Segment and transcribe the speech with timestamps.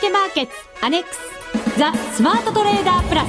[0.00, 3.28] けマーケッツアネックスザ・スマートトレーダープラス。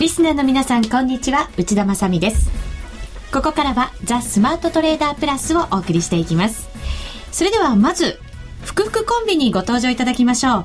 [0.00, 1.50] リスナーの皆さんこんにちは。
[1.58, 2.50] 内田まさです。
[3.32, 6.68] ここからはザ・スマートトレーダープラスをお送りしていきます。
[7.30, 8.18] それではまず
[8.64, 10.64] 福福コンビにご登場いただきましょう。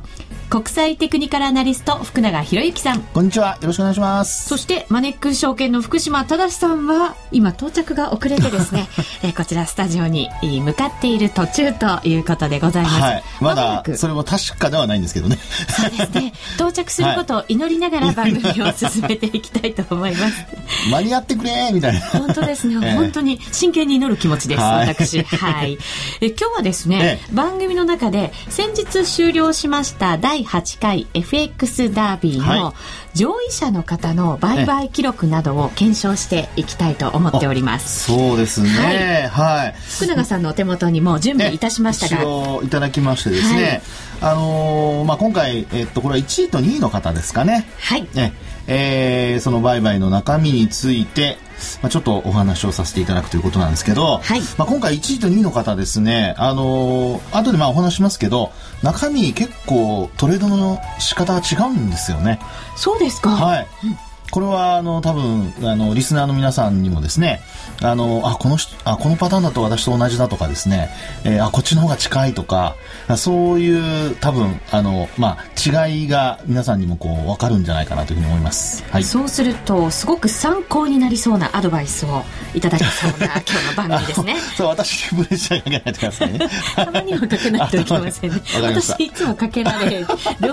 [0.54, 3.02] 国際テクニカルアナリスト福永博之さん。
[3.02, 3.58] こんにちは。
[3.60, 4.48] よろしくお願いします。
[4.48, 8.88] そしてマネック証券の福島正さんは今到着が遅れてですね、
[9.24, 15.40] えー、こちらスタジオに向かっている途中ということでございます、はい、まだそれも確かではないんですけどね。
[15.70, 16.34] そうですね。
[16.54, 20.46] 到着することを祈りながら番組を進めていきたいと思います。
[20.92, 22.00] 間に合ってくれみたいな。
[22.00, 25.80] 本当ですね、えー、本当に真剣に祈る気持ちです、はい、私はい。
[26.22, 32.74] え今日はですね、えー、番組の中で先日終了しました第8回 FX ダービーの
[33.14, 38.12] 上位者の方の売買記録などを検証していきたいと思っております。
[38.12, 39.30] そうですね。
[39.32, 39.76] はい。
[39.78, 42.24] 福永さんのお手元にも準備いたしましたが。
[42.64, 43.82] いただきましてですね。
[44.22, 47.68] はい、あのー、まあ、今回、えっと、これは1位と2位の方ですかね。
[47.80, 48.08] はい。
[48.14, 48.34] ね、
[48.68, 51.38] えー、その売買の中身について、
[51.82, 62.40] まあ、ちょっとお話をさせていただくということなんですけど、はい、まあ、今回1位と2位の方ですね、あのー、後でまあお話しますけど、中身結構トレードの仕方が違うんですよね。
[62.76, 63.32] そうですか。
[63.32, 63.68] はい。
[63.86, 63.98] うん
[64.34, 67.42] これはあの多分あのリスナーの皆さんにもですね
[67.84, 70.90] あのあこのあこのパターンだと私と同じだとかですね、
[71.24, 72.76] えー、あこっちの方が近いとか
[73.16, 82.24] そういう多分あの、まあ、違いが皆さんにもこう分かるんじゃないかなというふうに思います、はい、そうするとすごく参考になりそうなアドバイスを
[82.56, 84.36] いただきそうな 今日の番組ですね。
[84.58, 86.40] そう私にプレッシャーかけないでくださいね。
[86.76, 88.42] たまにはかけないといけませんね。
[88.62, 90.06] 私いつもかけられる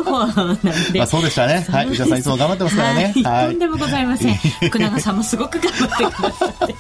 [0.05, 0.59] 方なん
[0.93, 1.67] で、あ、そうでしたね。
[1.71, 1.89] はい。
[1.89, 4.35] 内田さんいつも頑張ってますからね、はい、とんでもございません。
[4.35, 6.75] 福永さんもすごく頑張ってくださって。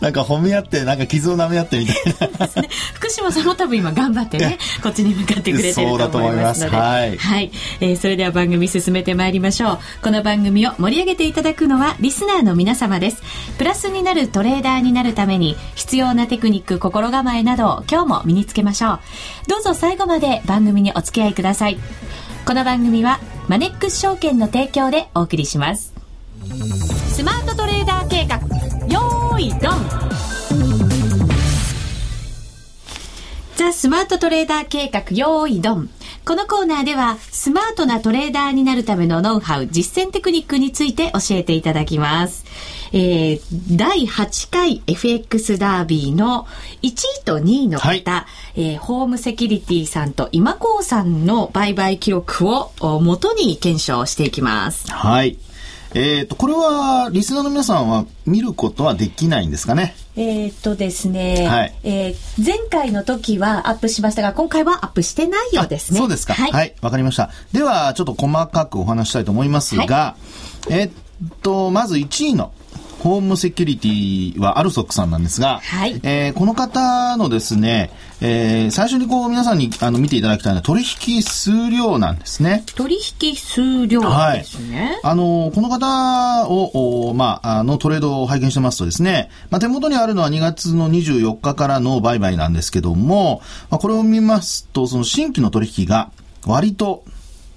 [0.00, 2.62] なんか褒め合ってなんか傷を舐め合ってみたいな。
[2.62, 6.76] ね、福島さんも多分今頑張ってねこっちに向かってくれてると思いますので。
[6.76, 7.50] はい、はい、
[7.80, 9.78] えー、それでは番組進めてまいりましょう。
[10.02, 13.22] この番組を盛り上げていただくのはリスナーの皆様です。
[13.58, 19.00] プラスになるトレーダーになるために必要なテクニック心構えなどを今日も身につけましょう。
[19.48, 21.78] どうぞ最後まで番組にお付き合いください。
[22.44, 25.91] この番組はマネックス証券の提供でお送りします
[26.44, 28.36] スマートトレーダー計画。
[28.88, 29.78] よーいドン。
[33.54, 35.88] ザ・スマートトレーダー計画よーいドン。
[36.24, 42.44] このコーナーではスマートなトレーダーになるためのノウハウ実践テクニックについて教えていただきます。
[42.92, 46.48] えー、第8回 FX ダービーの
[46.82, 46.88] 1
[47.20, 48.04] 位と2位の方、はい、
[48.56, 54.90] えー、ホームセキュリティさんと今高さんの売買記録をもとに検証していきます。
[54.90, 55.38] はい。
[55.94, 59.94] えっ、ー、と、これは、リスナーの皆さんは見ることはできないんですかね？
[60.16, 62.14] えっ、とですね、はい、えー、
[62.44, 65.98] 前回の時はアップしましたが、今回はアップしてないようですね。
[65.98, 66.34] そうですか。
[66.34, 67.30] はい、わ、はい、かりました。
[67.52, 70.16] では、ちょっと細かくお話したいと思いますが、は
[70.70, 70.90] い、えっ
[71.42, 72.52] と、まず1位の
[73.00, 77.90] ホームセキュリティはアルソックさんなんですが、はい、えー、この方のですね、
[78.24, 82.62] えー、最初にこう皆さんにあの見ていただきたいのは取引数量なんですね。
[82.76, 84.92] 取引数量ですね。
[84.92, 96.12] はい、あの、この方を、おまあ、あのトレードを拝見してますとですね、まあ、手元にあるのは2月の24日からの売買なんですけども、まあ、これを見ますと、その新規の取引が
[96.46, 97.04] 割と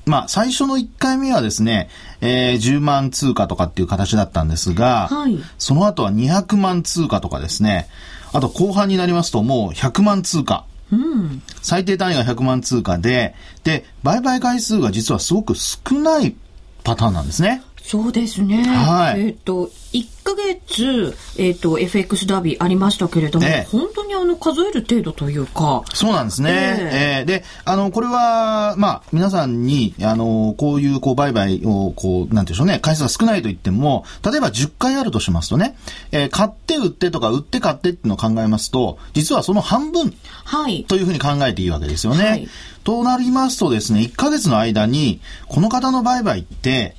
[0.05, 1.89] まあ、最初の1回目はですね、
[2.21, 7.87] えー、10万通貨とかっていう形だったんですが、はい、その後は200万通貨とかですね、
[8.31, 10.65] あと後半になりますともう100万通貨。
[10.91, 13.33] うん、最低単位が100万通貨で、
[13.63, 16.35] で、売買回数が実はすごく少ない
[16.83, 17.63] パターンなんですね。
[17.87, 18.63] そうですね。
[18.63, 19.27] はい。
[19.27, 25.83] えっ、ー、と、1ヶ月、えっ、ー、と、FX ダービーありましたけれども、え本当にあの、数える程度というか。
[25.93, 26.49] そうなんですね。
[26.51, 35.77] えー、えー、で、あの、これは、まあ、皆さんに、あの、こういう、こう、売買を、こう、なんていうんでしょうね、回数が少ないと言っても、例えば10回あるとしますとね、
[36.11, 40.11] えー、買って売ってとか、売って買ってっていうのを考えますと、実はその半分、
[40.43, 40.85] はい。
[40.85, 42.25] というふうに考えていいわけですよね。
[42.25, 42.47] はい、
[42.83, 46.95] となりますとですね、1ヶ月の間に、この方の売買って、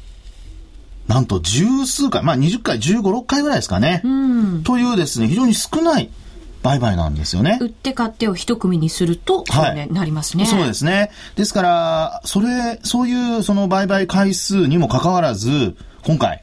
[1.08, 4.00] なんと十数回、まあ20回、15、6回ぐらいですかね。
[4.04, 6.10] うん、というですね、非常に少ない
[6.62, 7.58] 売買なんですよね。
[7.60, 10.46] 売って買ってを一組にすると、はい、ね、なりますね。
[10.46, 11.10] そうですね。
[11.36, 16.42] ですから、それ、そういうその売買回数にもかかわらず、今回、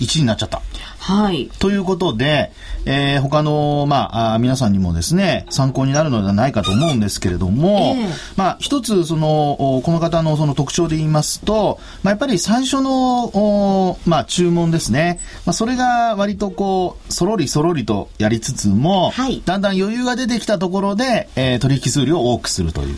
[0.00, 0.62] 1位になっちゃった。
[1.06, 1.48] はい。
[1.60, 2.50] ということで、
[2.84, 15.20] えー、他の、まあ、あ皆さんにもですね、参考になるのではないかと思うんですけれども、えー、まあ、一つ、その、この方のその特徴で言いますと、まあ、やっぱり最初の、まあ、注文ですね。
[15.44, 22.96] まあ、それが割とこう、そろりそろりとやりつつも、はい、だんだん余裕が出てきたところで、えー、取引数量を多くするという。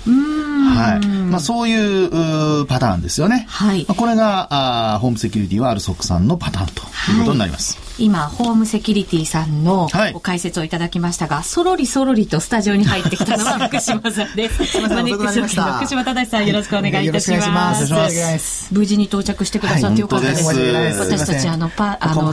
[0.74, 1.06] はい。
[1.06, 3.44] まあ、そういうパターンですよね。
[3.50, 3.84] はい。
[3.86, 6.82] まあ、これが、あホームセキュリティはアルソックさんのパターンと
[7.12, 7.76] いうことになります。
[7.76, 14.64] はい今、ホームセキュリティさんのご解説をいただきましたが、はい、そろりそろりとスタジオに入ってきたのは 福島さんです。
[14.64, 15.06] すみません、
[15.76, 17.92] 福島正さん、よろしくお願いいたします。
[17.92, 18.08] ま
[18.38, 20.44] す無事に到着してくださってよかったです。
[20.44, 22.32] はい、私たち、あの、パ、あの、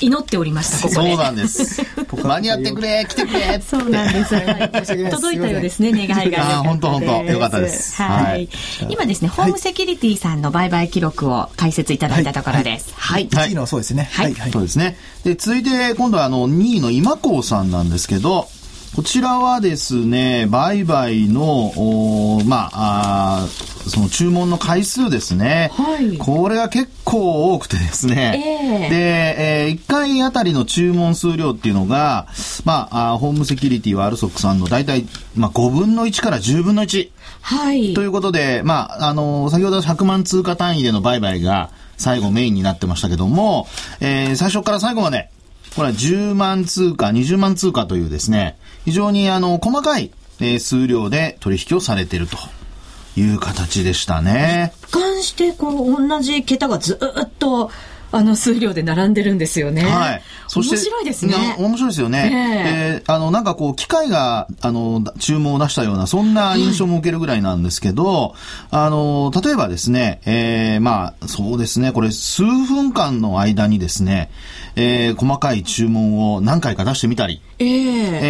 [0.00, 0.94] 祈っておりました、ここで。
[0.94, 1.82] そうなんです。
[2.22, 3.62] 間に合ってくれ、来てくれ。
[3.68, 5.10] そうなんです。
[5.10, 6.62] 届いたようですね、願いが。
[6.62, 8.00] 本当本当よかったです。
[8.02, 8.48] はい。
[8.88, 12.92] 今ですね、ホームセキュリティさんの売買記録を解説いただいたところです。
[12.96, 13.28] はい。
[13.32, 13.54] はい。
[13.54, 14.08] のそうですね。
[14.12, 14.34] はい。
[14.52, 14.96] そうですね。
[15.24, 18.48] で、続いて、今度はあの、2位の今光さんなんですけど、
[18.94, 23.48] こちらはですね、売買の、まあ、あ
[23.88, 25.70] その注文の回数ですね。
[25.74, 26.18] はい。
[26.18, 28.60] これが結構多くてですね。
[28.60, 32.26] えー、で、えー、1回あたりの注文数量っていうのが、
[32.64, 35.06] まあ、あホームセキュリティはアルソックさんの大体、
[35.36, 37.10] まあ、5分の1から10分の1。
[37.42, 37.94] はい。
[37.94, 41.70] ということで、まあ、あの、先ほど100万通貨単位での売買が、
[42.00, 43.68] 最後メインになってましたけども、
[44.00, 45.30] えー、最初から最後まで、
[45.76, 50.10] これは10万通貨、20万通貨というですね、非常にあの、細かい、
[50.40, 52.38] えー、数量で取引をされていると
[53.20, 54.72] いう形でしたね。
[54.88, 57.70] 一貫して、こう、同じ桁がずっと、
[58.12, 59.84] あの数量で並んでるんですよね。
[59.84, 60.22] はい。
[60.48, 61.56] そして面白いですね。
[61.58, 63.00] 面白いですよね。
[63.02, 68.32] えー、あの、なんかこう、機械が、あの、注文を出したような、そんな印象も受けるぐらいなんですけど、はい、
[68.72, 74.30] あの、例えばですね、えー、まあ、そうですね、これ、数分間の間にですね、
[74.74, 77.66] えー、細かい注文を何回か出してみたり、えー、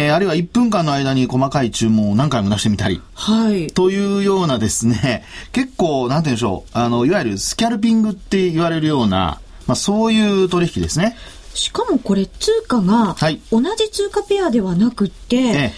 [0.05, 3.67] えー、あるいは1分間の間に細かい注文を何回も出してみたり、はい。
[3.67, 5.23] というようなですね、
[5.53, 11.17] 結構、なんて言うんでしょう、あの、いわゆるスキャルピングって言われるような、まあ、そういう取引ですね。
[11.53, 13.15] しかもこれ通貨が
[13.51, 15.71] 同じ通貨ペアではなくて、はい、違う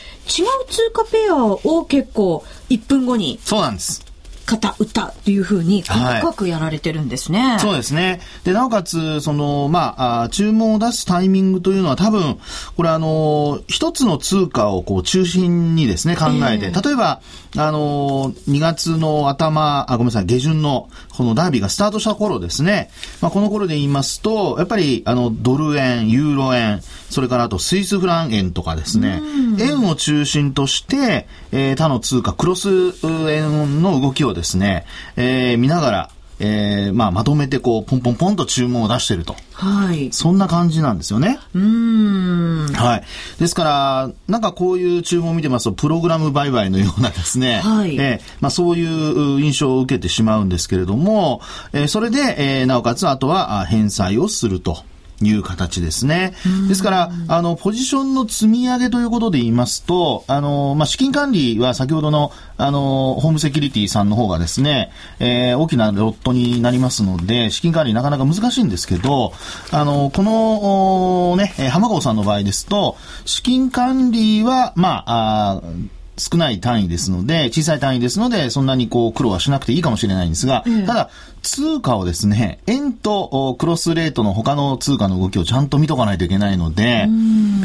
[0.69, 4.13] 通貨ペアを結構1分後にそうなんです
[4.45, 7.39] 方、歌っていうふうに細かくやられてるんですね。
[7.39, 8.19] はい、そうですね。
[8.43, 12.37] で、なおかつ、その、まあ、注文を出すタイミングというのは多分、
[12.75, 17.21] これあの、一つの通貨をこう中心にですね、考えて、えー、例えば、
[17.55, 22.89] あの、2月の頭、あ、ごめんなさい、下旬の、このダービーがスタートした頃ですね、
[23.21, 29.21] まあ、この頃で言いますと、やっぱり、あの、ドル円、ユーロ円、それからあとスイスフラン円とかですね、
[29.59, 32.69] 円を中心として、えー、他の通貨、クロス
[33.03, 39.35] 円の動きをですね、えー、見ながら、えー、まあ、まとめてこう、ポンポンポンと注文を出してると。
[39.53, 40.11] はい。
[40.11, 41.39] そんな感じなんですよね。
[41.53, 42.67] うん。
[42.73, 43.03] はい。
[43.39, 47.95] ですから、なんかこういう注文を見てますと、プログラム売買のようなですね、はい。
[47.97, 51.41] えー、まあ、そういう印象を受けてしまうんですけれども、
[51.71, 54.83] えー、それで、えー、なおかつ、あとは、返済をすると。
[55.25, 56.33] いう形ですね。
[56.67, 69.33] ですから、あの、ポジションの積み上げということで言いますと、あの、まあ、資金管理は先ほどの、あの、ホームセキュリティさんの方がですね、えー、大きなロットになりますので、資金管理なかなか難しいんですけど、
[69.71, 75.61] あの、この、ね、浜川さんの場合ですと、資金管理は、まあ、あ
[76.17, 81.09] 少ない単位ですので、小さい単位ですので、そんなにこう苦労はしなくていいかもしれないんですが、うん、ただ、
[81.41, 87.07] 通貨をですね、円とクロスレートの他の通貨の動きをちゃんと見とかないといけないので、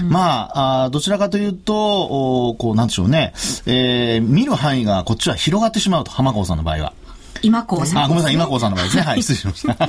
[0.08, 3.32] まああ、どちらかというと、こう、なんでしょうね、
[3.66, 6.92] えー、見る範囲がこっちは広がってしまうと、浜子さんの場合は。
[7.42, 9.02] 今子さん、ね、あ、ごめんなさい、今子さんの場合ですね。
[9.02, 9.86] はい、失礼しました。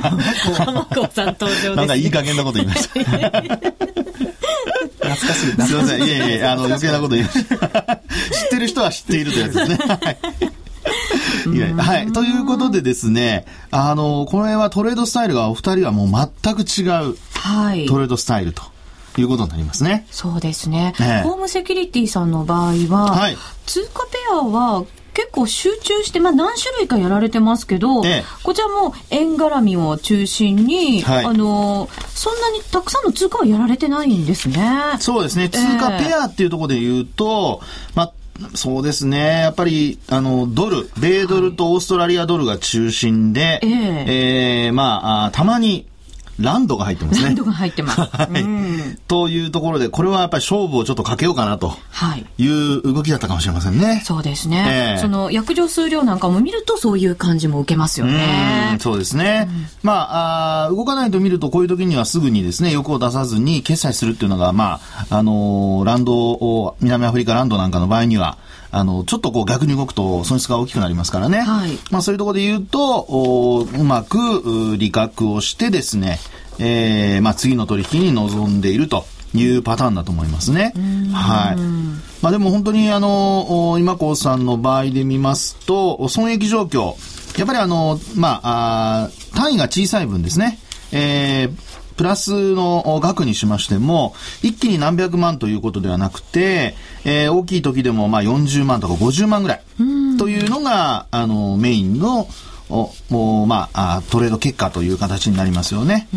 [0.65, 1.75] 浜子さん登場です、ね。
[1.75, 2.99] なんかいい加減なこと言いました。
[4.99, 5.51] 懐かしい。
[5.51, 6.03] すみません。
[6.03, 7.57] いえいえ、あの、余計なこと言いました。
[7.57, 9.77] 知ってる人は知っているというやつですね。
[9.87, 10.17] はい。
[11.73, 12.11] はい。
[12.11, 17.85] ということでですね、あの、これはトレードスタイルがお二人はもう全く違う、はい。
[17.85, 18.61] トレードスタイルと。
[19.17, 20.05] いうことになりますね。
[20.11, 20.93] そうですね。
[20.99, 34.97] ねホームセキュリティさんの場合は、はい、通貨ペアは結構集中して、まあ、何種類かやられてますけど、ええ、こちらも円絡みを中心に、はい、あのそんなにたくさんの通貨はやられてないんですね。
[34.99, 35.49] そうですね。
[35.49, 38.13] 通貨ペアっていうところで言うと、えまあ
[38.55, 39.41] そうですね。
[39.41, 45.88] やっぱり、あの、ドル、米ドルとオーストラリアドルが中心で、はい、えー、えー、まあ、たまに、
[46.39, 47.25] ランドが入ってますね。
[47.25, 48.01] ランドが入ってます。
[48.01, 51.73] はい、うん、というところで、これはやっぱり勝負をちょっとかけようかなと
[52.37, 54.01] いう動きだったかもしれませんね。
[54.05, 54.95] そうですね。
[54.95, 58.75] えー、その薬場数量なんかも見るとそういう感じも受けますよね。
[58.77, 59.47] うそうですね。
[59.49, 64.79] うん、まああ、動かないと見るとこういう時にはすぐにですね、欲を出さずに決済するっていうのが、ま
[65.09, 68.37] あ、あのー、ランドを、南アフリカランドなんかの場合には、
[68.71, 71.39] あの、ちょっとこう逆に動くと損失が大きくなりますからね。
[71.39, 76.19] はい、まあそういうところで言うと、おうまく利確をしてですね、
[76.59, 79.05] えー、まあ次の取引に臨んでいると。
[79.33, 80.73] いうパターンだと思いますね。
[81.13, 81.55] はい。
[82.21, 86.95] まあでも本当にあの、今子さんの場合で見ますと、損益状況、
[87.37, 90.59] やっぱりあの、まあ、あ単位が小さい分ですね。
[90.91, 91.68] えー、
[91.99, 99.61] プラスの額にしましても、一気に何百万ということではなくて、えー、大きい時でもまあ40万とか50万ぐらい
[100.17, 102.29] というのが、あの、メインの
[102.69, 106.07] を、もう、まあ、トレード結果という形になりますよね。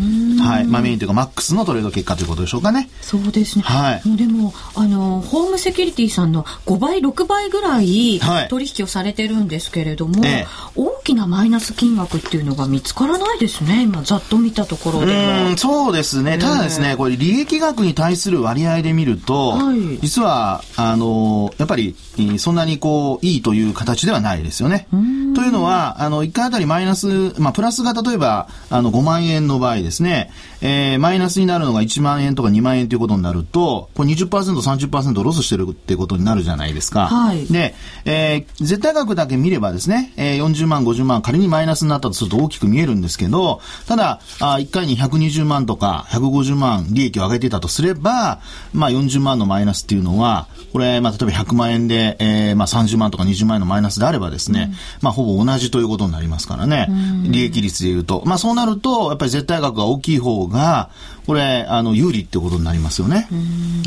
[0.41, 0.65] はい。
[0.65, 2.89] まあ、メインというか、マックスのトレード結果ということでしょうかね。
[3.01, 3.63] そうですね。
[3.63, 4.17] はい。
[4.17, 13.83] でも、あの、ホームセキュリティさんの5倍、6倍ぐらい取引をされてるんですけれども、はい、大きなマイナス金額っていうのが見つからないですね。
[13.83, 15.57] 今、ざっと見たところでは。
[15.57, 16.37] そうですね。
[16.37, 21.95] ただですね、これ、利益額に対する割合で見ると、はい、実は、あの、やっぱり、
[22.37, 24.87] そんなにこう、いいという形ではないですよね。
[25.33, 37.07] というのは、あの、1回あたりマイナス、まあ、プラスが例えば、あの、5万円の場合ですね、えー、マイナスになるのが1万円とか2万円ということになると、これ20%、30%ロスしてるってことになるじゃないですか。
[37.07, 37.45] はい。
[37.47, 37.75] で、
[38.05, 48.39] えー、絶対額だけ見ればですね、えー、40万、50万、仮にマイナスになったとすると大きく見えるんですけど、ただ、あ1回に120万とか150万利益を上げていたとすれば、
[48.73, 56.87] まあ、40万のマイナスっていうのは、これ、まあ、例えば100万円で、えー、まあ、30万とか20万円のマイナスであればですね、うん、まあ、ほぼ同じということになりますからね。
[57.23, 58.23] 利益率で言うと。
[58.25, 60.89] まあそうなると、やっぱり絶対額が大きい方が、
[61.25, 63.29] これ、あの、有利ってことになりますよね。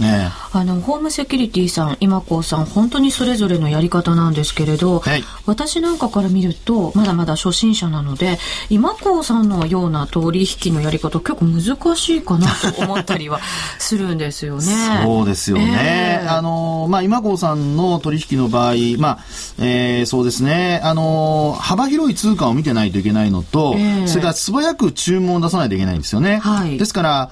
[0.02, 8.38] えあの、ホームセキュリティさん、今こうさん、本当にそれぞれのやり方なんですけれど、はい、私なんかから見ると、まだまだ初心者なので、
[8.70, 13.40] 今こうさんのような取引のやり方、結構難しいかなと思ったりは
[13.78, 14.62] するんですよね。
[15.04, 16.22] そうですよね。
[16.24, 19.18] えー、あの、まあ、今こうさんの取引の場合、まあ、
[19.58, 26.38] えー、そうですね、あの、幅広い通貨を見てないといけないのと、えー、それから素早く注文を出さないといけないんですよね。
[26.38, 27.30] はい、ですから、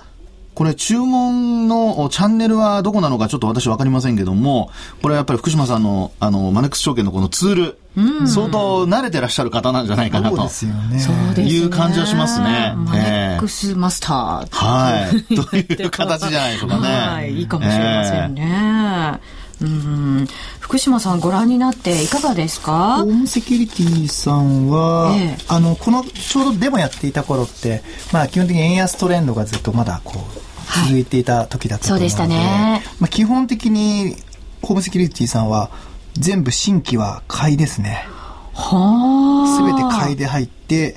[0.55, 4.71] これ注文のチャンネルはどこなのかちょっと私わかりませんけども、
[5.03, 10.37] これはやっぱり福島さんのあのマネックス証券のこのツール、うん、相当慣れてらっしゃる方なんじゃないかなと。
[10.37, 11.43] そうですよね。
[11.43, 12.73] いう感じはしますね。
[12.77, 15.35] マネックスマスター、はい。
[15.35, 16.89] という形じゃないでしょうかね。
[16.89, 17.35] はい。
[17.35, 19.21] いいかもしれませんね。
[19.23, 20.27] えーうん
[20.61, 22.97] 福島さんご覧になっていかがですか？
[22.99, 34.17] ホームセキュリティさんは、ええ、あのこのちょうどデモやっていた頃って、まあ、基本的に円安トレンドがずっとまだこう続いていた時だったので、はい、そうでしたね、まあ、基本的に
[34.63, 35.71] ホームセキュリティさんは
[36.15, 38.07] 全部新規は買いですね。
[38.55, 39.65] はあ。
[39.67, 40.97] 全て買いで入って、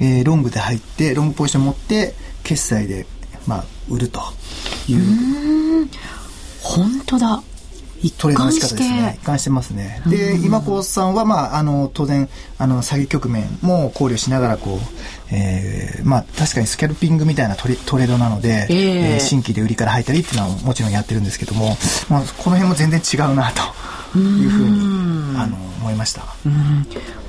[0.00, 3.06] えー、ロングで入ってロングポジション持って決済で、
[3.46, 4.20] まあ、売ると
[4.88, 5.88] いう。
[6.62, 7.42] 本当だ
[8.12, 9.18] トレードの仕方ですね。
[9.20, 10.02] 一貫してますね。
[10.06, 14.78] で、今子さんは、まあ、あの、当然、あの、詐欺局面も考慮しながら、こう、
[15.30, 21.76] えー、まあ、確かにスキャルピングみたいなトレトレードなので、えー、えー、新規で売りから入ったりっていうのはもちろんやってるんですけども、
[22.08, 23.52] まあ、この辺も全然違うな、
[24.12, 26.22] というふうに、あの、思いました。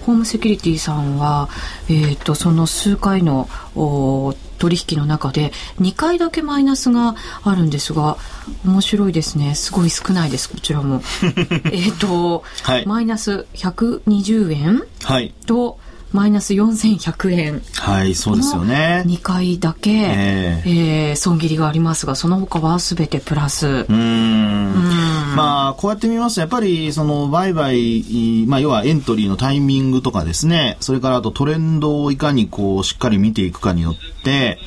[0.05, 1.49] ホームセキュリティさんは、
[1.89, 8.17] えーと、その数回のお取引の中で2回だけマイナスがあるんですが
[8.65, 9.55] 面白いですね。
[9.55, 11.01] すごい少ないですこちらも。
[11.71, 15.79] えっと、はい、マイナス120円、はい、と
[16.15, 17.61] マイナス4100円。
[17.73, 19.03] はいそうですよね。
[19.05, 23.85] 2回だけ、えー、えー、損切りがありますがその他は全てプラス。
[23.87, 25.35] うん。
[25.35, 30.77] まあこうやって見ますとやっぱりその売買、まあ、要はエントリーのタイミングとかですね。
[30.79, 34.57] それからあとトレンドをいかにこうしっかり見ていくかによって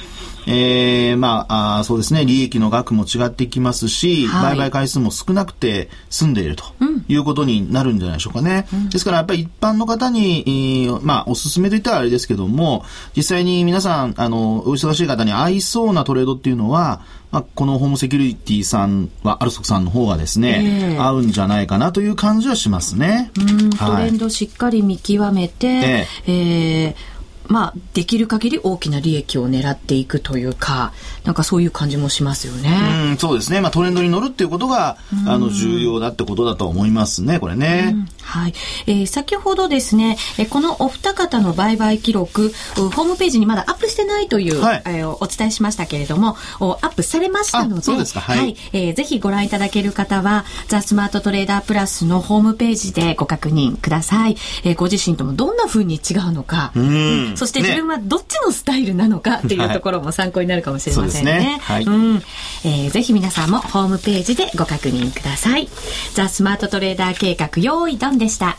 [0.51, 6.65] えー、まああ、そうですね、利益の額も違ってきますし、はい、売買回数も少なくて済んでいると
[7.07, 8.67] いうことになるんじゃないでしょうかね。
[8.73, 23.31] うん、ですから、やっぱり一般の方に、まあ、おすすめといったらあれですけども、実際に皆さん、あの、お忙しい方に合いそうなトレードっていうのは、まあ、このホームセキュリティさんは、アルソクさんの方がですね、えー、合うんじゃないかなという感じはしますね。
[23.37, 27.08] うん、トレンドしっかり見極めて、えー、えー
[27.49, 30.93] まあ、できる限り大きな利益を狙っていくというか、
[31.25, 32.79] なんかそういう感じもしますよね。
[33.11, 33.61] うん、そうですね。
[33.61, 37.97] まあ、トレンドに乗るっていうことが、あの、重要だってことだと思いますね、これね。
[38.29, 38.55] はい。
[38.87, 54.37] えー、先ほどですね、えこのお二方の売買記録、ホームページにまだアップしてないという、はい、えー、お伝えしましたけれども、アップされましたので、そうですか、はい、はい、えー、ぜひご覧いただける方は、ザ・スマートトレーダープラスのホームページでご確認ください。
[54.65, 57.37] えー、ご自身ともどんな風に違うのか、うん。
[57.37, 61.39] そして自分はどっちのスタイルなのかっていうところも参考になるかもしれませんね。
[61.39, 61.59] ね。
[61.63, 62.23] はい、うん、
[62.65, 65.69] えー、ぜひ皆さんもホームページでご確認ください。
[66.13, 68.57] ザ・スマートトレーダー計画用意ドンでした。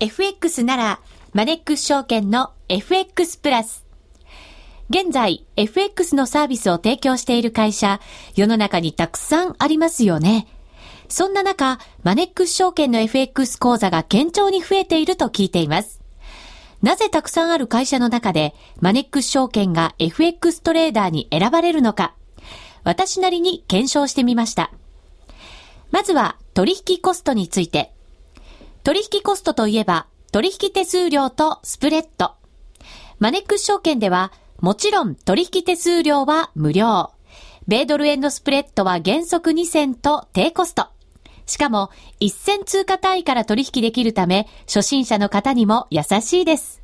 [0.00, 1.00] FX なら、
[1.32, 3.84] マネックス証券の FX プラス。
[4.90, 8.00] 現在、FX のサービスを提供している会社、
[8.36, 10.46] 世の中にたくさんありますよね。
[11.08, 16.00] そんな中、マネックス証券の FX 講座が堅調に増えていると聞いています。
[16.82, 22.14] なぜたくさんある会社の中で、マネックス証券が FX トレーダーに選ばれるのか、
[22.84, 24.70] 私なりに検証してみました。
[25.94, 27.94] まずは、取引コストについて。
[28.82, 32.32] 取引コストといえば、取引手数料とスプレッド。
[33.20, 37.12] マネックス証券では、もちろん取引手数料は無料。
[37.68, 40.88] 米ドル円のスプレッドは原則2銭と低コスト。
[41.46, 46.82] しかも、一銭通貨単位から取引できるため、初心者の方にも優しいです。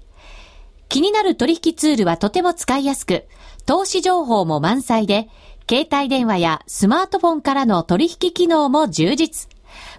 [0.88, 3.26] 気になる取引ツールはとても使いやすく、
[3.66, 5.28] 投資情報も満載で、
[5.68, 9.48] 携帯電話やスマートフォンからの取引機能も充実。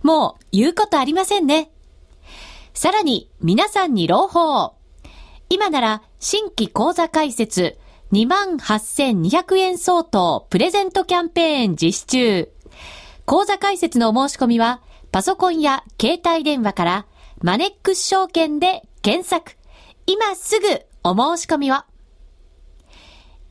[0.03, 1.72] もう言うことありませんね。
[2.74, 4.74] さらに、皆さんに朗報。
[5.50, 7.77] 今なら、新規講座開設
[8.12, 12.50] 28,200円相当プレゼントキャンペーン実施中。
[13.25, 17.06] 講座開設のお申し込みは、パソコンや携帯電話から、
[17.41, 19.58] マネックス証券で検索。
[20.06, 20.68] 今すぐ
[21.03, 21.75] お申し込みを。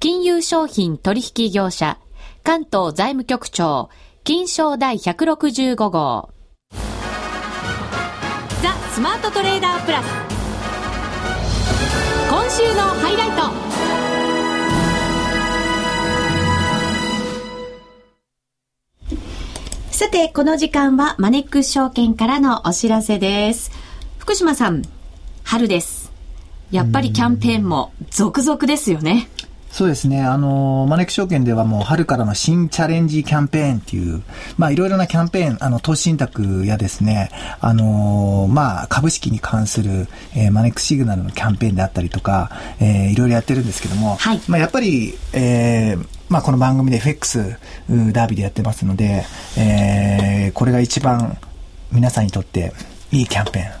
[0.00, 1.98] 金融商品取引業者、
[2.42, 3.90] 関東財務局長、
[4.24, 6.30] 金賞第165号。
[8.62, 10.06] ザ・スマートトレーダープラス。
[12.30, 13.30] 今週のハイライ
[19.10, 19.94] ト。
[19.94, 23.70] さて、この時間はマネックス証券からのお知らせです。
[24.16, 24.80] 福島さん、
[25.44, 26.10] 春です。
[26.70, 29.28] やっぱりキャンペーンも続々ですよね。
[29.70, 30.22] そうですね。
[30.22, 34.22] あの、マネック証券ではもう春からの新チャレンジキャンペーンっていう、
[34.58, 37.30] まあいろいろなキャンペーン、あの、投資信託やですね、
[37.60, 47.56] あの、まあ株式に関する、えー、マネックシグナルのキャンペーンであったりとか、えー、いろいろやってるんですけども、はい、まあやっぱり、えー、まあこの番組で FX
[48.12, 49.24] ダービーでやってますので、
[49.56, 51.38] えー、これが一番
[51.92, 52.72] 皆さんにとって
[53.12, 53.79] いいキャンペーン。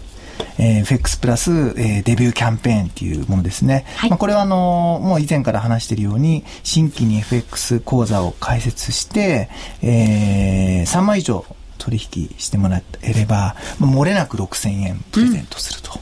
[0.58, 3.84] えー、FX プラス、えー、デビューキャンペーンっていうものですね。
[3.96, 9.48] はい、まあ、これはあの、もう以前から話しているように、新規に FX 講座を開設して、
[9.82, 11.44] えー、3万以上
[11.78, 16.00] 取引してもらえれば、まあ、漏れなく6000円プレゼントすると。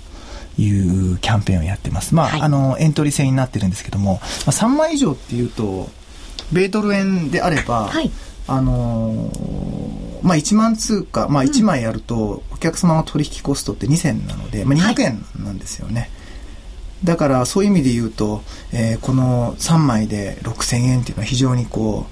[0.60, 2.16] いうキャンペーンをやってます。
[2.16, 5.88] まあ、はい、あの、エントリー制になってるんですけども、まあ、3万以上っていうと、
[6.52, 8.10] 米ドル円であれば、はい、
[8.48, 16.00] あのー、まあ、1万通貨、まあ、1枚やると、お客様の取引コストって2000なので、まあ、200円なんですよね。
[16.00, 16.10] はい、
[17.04, 22.06] だから、そういう意味で言うと、えー、この3枚で6000円っていうのは非常にこ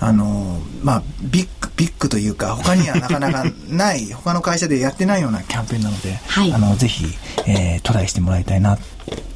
[0.00, 7.04] う、あのー、まあ、ビッグ、ビッグというか、他にはなかなか ない、他の会社でやってないようなキャンペーンなので、はい、あの、ぜひ、
[7.46, 8.78] えー、トライしてもらいたいな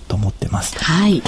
[0.06, 0.78] と思ってます。
[0.78, 1.20] はい。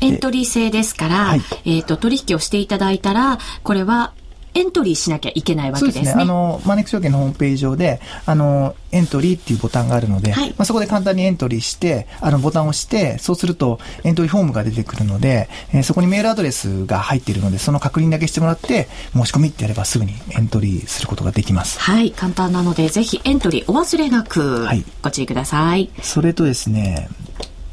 [0.00, 4.12] エントリー制ですから、はい、えっ、ー、と、取引をしていただいたら、これは
[4.54, 6.00] エントリーしなきゃいけないわけですね。
[6.00, 6.22] そうですね。
[6.22, 21.80] あの、マネック証券のホームページ上で、あの、エントリーっていうボタンがあるので、はい、まあ、そこで簡単にエントリーして、あの、ボタンを押して、そうすると、エントリーフォームが出てくるので、えー、そこにメールアドレスが入っているので、その確認だけしてもらって、申し込みってやればすぐにエントリーすることができます。
[21.80, 25.90] はい、簡単なので、ぜひエントリーお忘れなく、はい、ご注意ください。
[26.02, 27.08] それとですね、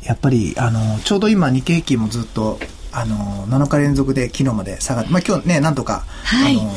[0.04, 2.60] やっぱり、あの、ちょうど今日経平均もずっと、
[2.92, 6.72] あの、7日連続で昨日まで下がって、まあ今日ね、なんとか、はい、あの、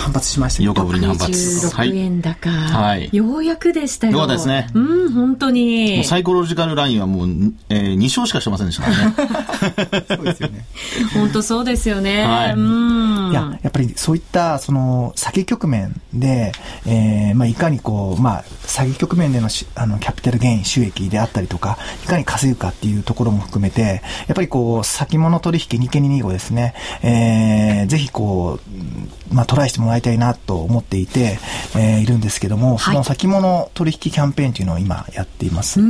[0.00, 1.30] 反発しました8日ぶりに反発。
[1.30, 3.10] 6円高、はい。
[3.12, 4.18] ようやくでしたよ。
[4.18, 4.68] ようですね。
[4.74, 6.04] うん、本当に。
[6.04, 7.28] サイコロジカルラインはもう、
[7.68, 10.04] えー、2勝しかしてませんでしたからね。
[10.16, 10.64] そうですよね。
[11.14, 12.24] 本当そうですよね。
[12.24, 12.52] はい。
[12.52, 13.30] うん。
[13.30, 16.52] いや、やっぱりそういった、その、先局面で、
[16.86, 28.58] えー、まあ、いかにこう、まあ、詐欺局面でのあのキャピタルゲイン収益であったりとか、いかに稼ぐかっていうところも含めて、やっぱりこう、先物取引、日経225ですね、えー、ぜひこ
[29.30, 31.38] う、まあ、トライしてもらいたいなと思っていて、
[31.76, 35.80] えー、いるんですけども、その先物取引キャンペーンというのを今やっています。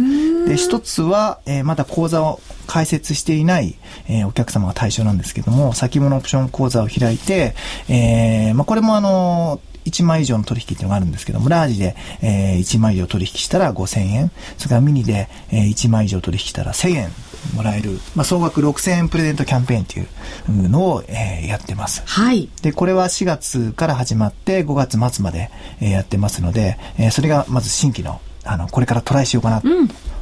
[0.46, 3.76] で、一つは、えー、まだ口座を開設していない、
[4.08, 7.54] えー、お客様が対象なんですけども、先物オプション口座を開いて、
[7.88, 17.10] えー、まあ、これもあの、1万以上の取引っていうのがあるんですけども、ラージで、えー、1万以上取引したら5000円、それからミニで、えー、1万以上取引したら1000円
[17.54, 22.02] もらえる、まあ、総額6000円プレゼントキャンペーンっていうのを、えー、やってます。
[22.06, 22.48] はい。
[22.62, 25.50] で、これは4月から始まって5月末まで、
[25.80, 29.68] えー、やってますので、えー、それがまず新規の、あの、これからトライしようかなと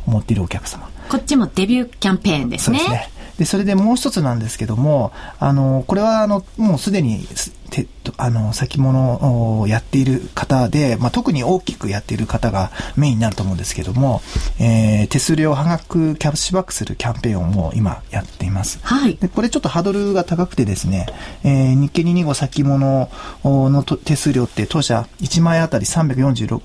[0.06, 0.86] 思っているお客様。
[0.86, 2.78] うん、こっちもデビューキャンペーンですね。
[2.78, 3.17] そうですね。
[3.38, 7.26] で、それでもう一つなんですけども、あの、これはあの、もうすでに、
[7.70, 14.22] てあの、先物をやっている方で、まあ、特に大きくやっている方がメインになると思うんですけども、
[14.58, 18.80] えー、手数料半額キャッシュバックするキャンペーンをもう今やっています。
[18.82, 19.16] はい。
[19.16, 21.06] で、これちょっとハードルが高くてですね、
[21.44, 23.08] えー、日経225先物
[23.44, 26.60] の手数料って当社1万円あたり346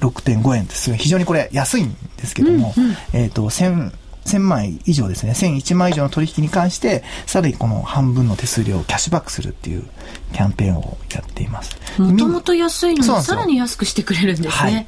[0.00, 3.92] 6.5円です非常にこれ安いんですけども、うんうん、えっ、ー、と、1000
[4.28, 9.84] 1000枚以上ですね、1001枚以上の取引に関して、さらにこの半分の手数料をキャッシュバックするっていう
[10.32, 11.76] キャンペーンをやっています。
[11.98, 14.70] もともと安いのにさらに安くしてくれるんですね。
[14.70, 14.86] はい、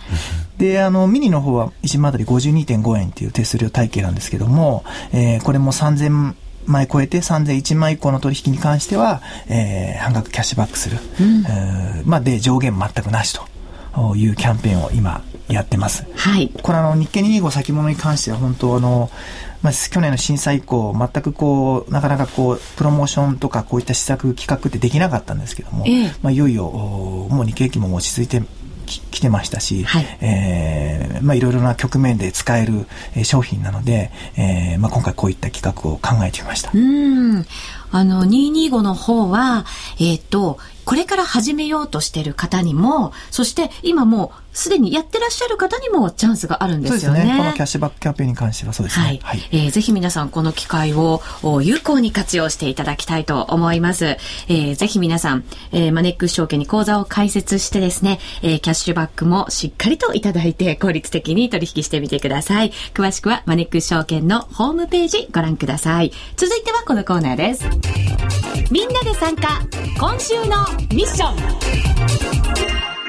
[0.58, 6.34] で、あの、ミニの方は1枚あたり52.5円っていう手数料体系なんですけども、えー、これも3000
[6.66, 10.98] 枚超えて3001枚以降の取引に関しては、えー、半額キャッシュバックする。
[11.20, 11.44] うん、
[12.04, 13.48] まあ、で、上限全くなしと。
[14.14, 16.06] いうキャンペーンを今やってます。
[16.14, 16.50] はい。
[16.62, 19.10] これあの、日経225先物に関しては本当あの、
[19.62, 28.42] まあ、去年の震災以降、全くこう、なかなかこう、プロモーションとかこういった施策企画ってできなかったんですけども、ええ、まあ、いよいよ、もう日経期も落ち着いて
[28.86, 32.86] きてましたし、はい、えー、まあ、いろいろな局面で使える
[33.24, 36.70] 商品なので、えー、まあ、今回こういった企画を考えてみました。
[36.72, 37.44] うん。
[37.92, 39.66] あの、225の方は、
[39.98, 47.24] えっ、ー、と、これから始めようとしている方にも、そして今もうすでにやってらっしゃる方にもチャンスがあるんですよね。
[47.24, 49.04] ねこのキャッシュバックキャンペーンに関してはそうですね。
[49.04, 49.20] はい。
[49.22, 51.22] はい、えー、ぜひ皆さんこの機会を
[51.62, 54.04] 有効に活用していただきたいと思います。
[54.06, 62.72] えー、ぜひ皆さん、えー、マネックス証券に口座を開設してですね、えー、キャッシュバックもしっかりといただいて効率的に取引してみてください。
[62.94, 66.12] 詳しくはマネックス証券のホームページご覧ください。
[66.36, 67.64] 続いてはこのコーナーです。
[68.70, 69.60] みんなで参加、
[69.98, 72.99] 今週のミッション。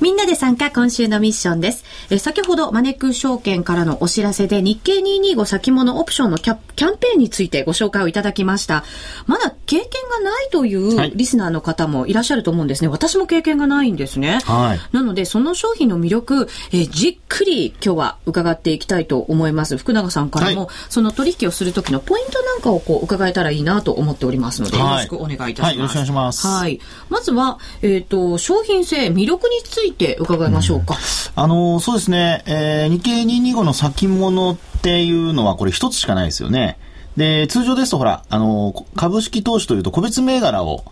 [0.00, 1.84] みんなで参加今週のミッションです。
[2.08, 8.84] え先ほどマネック証券からのお知らせで日経225先物オプションのキャキャンペーンについてご紹介をいただきました。
[9.26, 12.88] まだ経験がないというリスナーの方もいらっしゃると思うんですね。
[12.88, 14.40] 私も経験がないんですね。
[14.44, 19.76] はい、なのでその商品の魅力、えじっくり今日は伺っていきたいと思います。
[19.76, 25.62] 福永さんからも、はい、その取引をする時のポイントなんかをこう伺えたらいいなと思っておりますので、よろしくお願いいたします。
[25.62, 26.46] はい、よろしくお願いします。
[26.46, 26.80] はい。
[27.10, 30.94] まずは、えっ、ー、と、商品性、魅力についていて伺いましょうか。
[30.94, 36.78] うん、あの、そうですね、えー、日経225の先物っていうのはこれ一つしかないですよね。
[37.16, 40.84] で、通常ですとほら、あの、株式投資というと個別銘柄を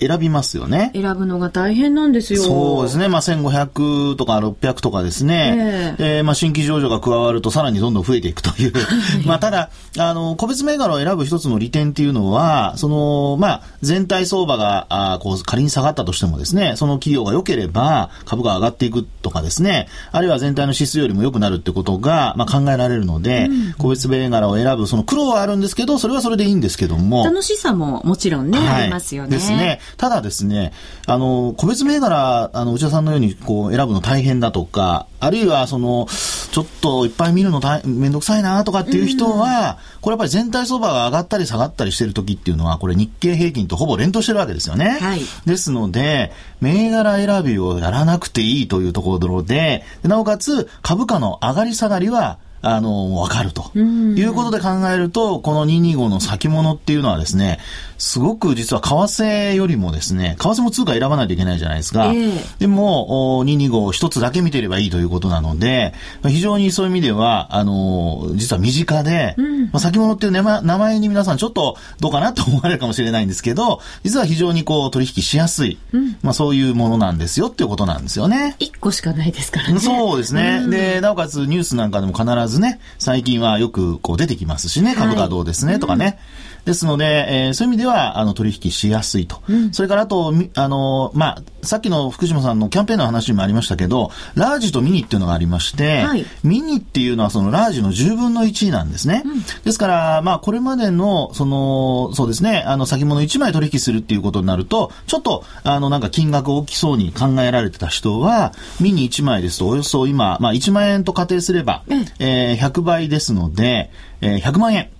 [0.00, 0.90] 選びますよね。
[0.94, 2.42] 選ぶのが大変なんですよ。
[2.42, 3.08] そうですね。
[3.08, 5.96] まあ、1500とか600とかですね。
[5.98, 8.72] えー、まあ、新規上場が加わるとさらにどんどん増えていくという。
[9.26, 27.24] まあ、ただ、あの、個別銘柄を選ぶ一つの利点っていうのは、その、まあ、全体相場が、あこう、仮に下がったとしてもですね、その企業が良ければ株が上がっていくとかですね、あるいは全体の指数よりも良くなるってことが、まあ、考えられるので、うん、個別銘柄を選ぶ、その苦労はあるんですけど、それはそれでいいんですけども。
[27.24, 29.30] 楽しさももちろんね、はい、ありますよね。
[29.30, 29.80] ですね。
[29.96, 30.72] ただですね、
[31.06, 36.06] あの、個別銘柄、あの、内田さんのように、こう、選ぶの大変だとか、あるいは、その、
[36.52, 44.98] ちょっといっぱい見るの大めんどくさいなとかっていう人は、これやっぱり全体相場が上がったり下がったりしてる時っていうのは、これ日経平均とほぼ連動してるわけですよね。
[45.00, 45.20] はい。
[45.46, 53.70] ですので、銘柄選びをやらなくていいというところで、なおかつ株価の上がり下がりは、あの、わかると。
[53.74, 57.58] いうことで考えると、この225の先物っていうのはですね、
[57.98, 62.06] すごく実は為替よりもですね、為替も通貨選ばないといけないじゃないですか。
[62.06, 65.94] えー、でも、225一つだけ見てればいいということなので、
[66.26, 78.56] 非常にそういう意味では、あの、実は身近で、うん、まあ、先物っていう名前に皆さんちょっとどうかなと思われるかもしれないんですけど、実は非常にこう取引しやすい、うん、まあそういうものなんですよっていうことなんですよね。
[78.58, 79.80] 一個しかないですからね。
[79.80, 80.60] そうですね。
[80.64, 86.18] うん、で、なおかつニュースなんかでも必ずね、最近はよくこう出てきますしね、株価どうですね、はい、とかね。
[86.64, 89.42] ですので、えー、そういう意味では、あの、取引しやすいと。
[89.48, 99.22] うん、それから、あと、あの、まあ、さっきの福島さんのキャンペーンの話にもありましたけど、ラージとミニっていうのがありまして、はい、ミニっていうのはそのラージの10分の1なんですね。
[99.24, 113.90] うん、ですから、まあ、これまでの、その、そうですね、あの、先物1枚取引するっていうことになると、ちょっと、あの、なんか金額大きそうに考えられてた人は、ミニ1枚ですと、およそ今、まあ、1万円と仮定すれば、うん、えー、100倍ですので、
[114.24, 114.90] えー、100万円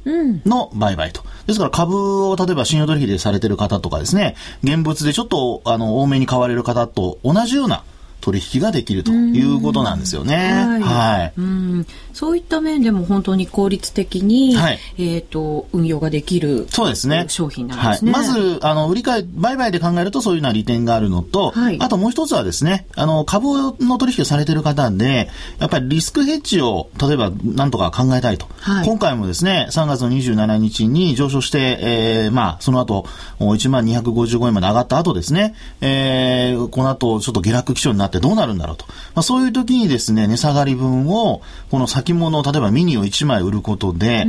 [0.44, 1.22] の売買と。
[1.46, 7.84] ですから株を例えば信用取引でされてる方とかですね、現物でちょっとあの多めに買われる方と同じような
[8.24, 10.34] 取引ができるということなんですよね。
[10.34, 10.80] はい。
[10.80, 17.26] はい、うんそういった面でも本当に効率的に、はい、えっ、ー、と、運用ができるそうですね。
[17.28, 18.12] 商品なんですね。
[18.12, 28.46] はい、まず、あの、売り買い、売買で考えるとそういうような利点があるのと、はい、あともう一つはですね、あの、株の取引をされている方で、やっぱりリスクヘッジを、例えば、なんとか考えたいと。
[28.60, 33.06] はい、今回もですね、3月の27日に上昇して、えー、まあ、その後、
[33.40, 38.86] 1万255円まで上がった後ですね、えー、この後、ちょっと下落基調になってどうなるんだろうと。
[39.14, 44.24] まあ、そういう時にですね、値下がり分を、この先物、例えばミニを1枚売ることで、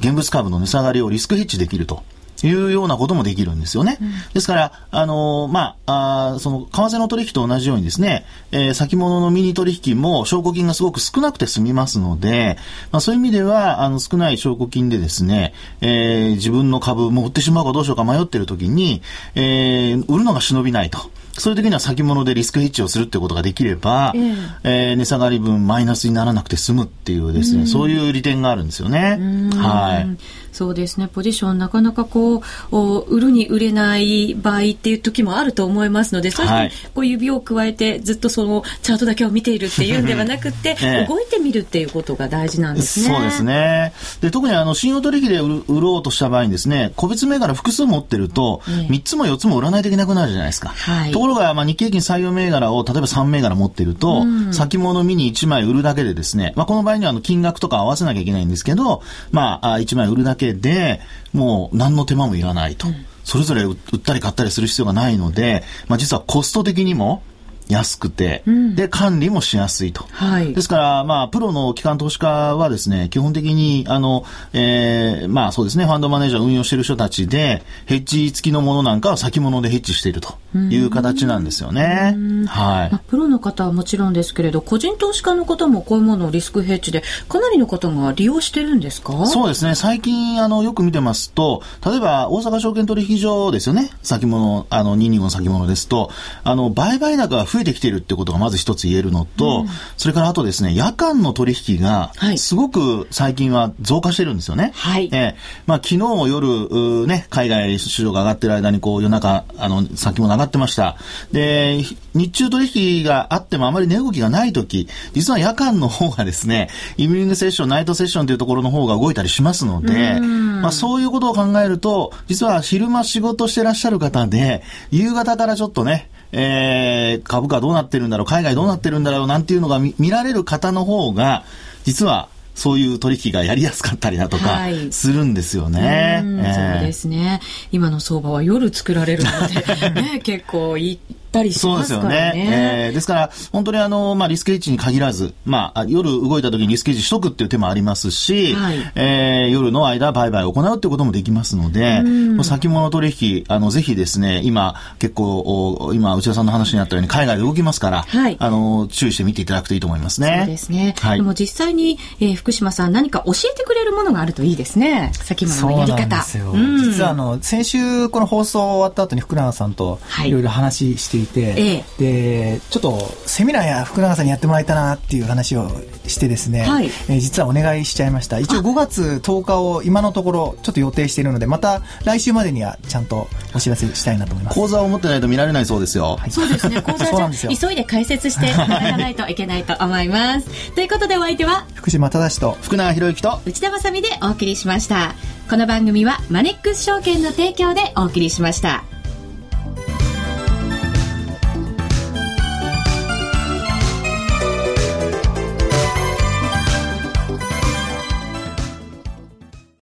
[0.00, 2.02] 現物株の値下がりをリスクヘッジできると。
[2.46, 3.98] いうようなこともできるんですよね。
[4.00, 12.56] うん、ですから、あのー、まあ、あその、為替の取引と同じようにですね、えー、先物のミニ取引も証拠金がすごく少なくて済みますので、
[12.92, 19.02] まあ、そういう意味では、あの、少ない証拠金でですね、えー、自分の株も売ってしまうかどうしようか迷ってる時に、
[19.34, 21.10] えー、売るのが忍びないと。
[21.40, 29.18] そういう時には先物でリスクヘッジをするってことができれば、えー、えー、値下がり分マイナスにならなくて済むっていうですね、うそういう利点があるんですよね。
[29.54, 30.18] はい。
[30.58, 43.14] そうですね、ポジションなかなかこう、売るに売れない場合っていう時もあると思いますので、そういうこう指を加えてずっとそのチャートだけを見ているっていうんではなくて、ええ、動いてみるっていうことが大事なんですね。
[43.14, 43.92] そうですね。
[44.20, 50.70] で、特にあの、信用取引で売ろうとした場合にですね、個別銘柄複数持ってると、え3つも4つも売らないといけなくなるじゃないですか。
[50.70, 61.00] はい、ところが、まあ、日経平均採用銘柄を例えば3銘柄持ってると、うん、先物見に1枚売るだけでですね、まあ、この場合にはあの金額とか合わせなきゃいけないんですけど、まあ、1枚売るだけで、
[61.32, 62.88] もう何の手間もいらないと。
[62.88, 67.22] うん、それぞれ売ったり買ったりする必要がないので、まあ実はコスト的にも、
[67.68, 70.04] 安くて、うん、で、管理もしやすいと。
[70.10, 70.54] はい。
[70.54, 82.14] ですから、まあ、プロの機関投資家はですね、基本的に、あの、えー、まあそうですね、ファンドマネージャー運用している人たちで、ヘッジ付きのものなんかは先物でヘッジしているという形なんですよね。
[82.48, 83.00] はい、まあ。
[83.06, 89.26] プロの方はもちろんですけれど、個人投資家の方もこういうものをリスクヘッジで、かなりの方が利用してるんですか？
[89.26, 96.10] そうですね、最近、あの、よく見てますと、例えば、大阪証券取引所ですよね、先物、あの、225の先物ですと、
[96.44, 104.72] あの、売買高が増えてきているってことがまず一つ言えるのと、うん、それからあとですね、夜間の取引が、すごく最近は増加してるんですよね。
[104.74, 105.08] はい。
[105.12, 105.34] えー、
[105.66, 110.96] まあ昨日も夜、ね、海外市場が上がってる間にこう夜中、あの、先も上がってました。
[111.32, 111.82] で、
[112.14, 131.44] 日中取引があってもあまり値動きがないとき、実は夜間の方がですね、イブニングセッション、ナイトセッションというところの方が動いたりしますので、まあそういうことを考えると、実は昼間仕事してらっしゃる方で、夕方からちょっとね、えー、株価どうなってるんだろう、海外どうなってるんだろうなんていうのが見られる方の方が、
[131.84, 137.40] 実はそういう取引がやりやすかったりだとか、するんですよね、はいそうですね。
[137.70, 140.98] 今の相場は夜作られるので、 ね、結構いい
[141.30, 142.08] たりしますからね。
[142.08, 142.86] そうですよね。
[142.86, 152.02] えー、ですから、本当にあの、まあ、リスクヘッジに限らず、まあ、夜動いた時にリスクヘッジしとくっていう手もありますし、はい、えー、夜の間売買を行うっていうこともできますので、
[152.42, 160.36] 先物取引、あの、ぜひですね、今、結構、今、内田さんの話にあったように、海外で動きますから、はい、あの、注意して見ていただくといいと思いますね。
[160.38, 160.94] そうですね。
[161.00, 165.12] はい、でも実際に、えー、福島さん、何か教えてくれるものがあるといいですね。
[165.14, 166.24] 先物のやり方。
[166.52, 175.68] うん、実は、あの、先週、この放送終わった後に福永さんと、いろいろ話してしていて、ええ、でちょっとセミナーや福永さんにやってもらえたなっていう話を
[176.06, 178.38] してですね、はい、えー、実はお願いしちゃいました。
[178.38, 184.54] 一応5月10日を今のところちょっと予定しているのでまた来週までにはちゃんとお知らせしたいなと思います。
[184.54, 186.80] 講座を持ってないと見られないそうですよ、はい、そうですね。
[186.82, 190.72] 講座じゃ急いで解説していただかないといけないと思います。
[190.72, 191.66] ということでお相手は？
[191.74, 195.14] 福島正と福永博之と内田まさでお送りしました。
[195.48, 198.97] この番組はマネックス証券の提供でお送りしました。